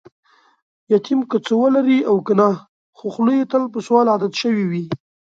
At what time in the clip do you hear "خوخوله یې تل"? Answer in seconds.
2.97-3.63